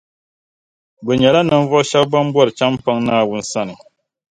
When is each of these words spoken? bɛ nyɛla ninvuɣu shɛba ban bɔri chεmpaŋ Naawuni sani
bɛ 1.05 1.11
nyɛla 1.19 1.41
ninvuɣu 1.45 1.87
shɛba 1.89 2.09
ban 2.11 2.27
bɔri 2.33 2.51
chεmpaŋ 2.57 2.97
Naawuni 3.05 3.43
sani 3.51 3.75